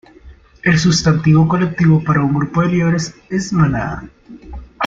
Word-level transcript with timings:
El 0.63 0.79
sustantivo 0.79 1.47
colectivo 1.47 2.03
para 2.03 2.21
un 2.21 2.33
grupo 2.33 2.63
de 2.63 2.69
liebres 2.69 3.13
es 3.29 3.53
"manada". 3.53 4.09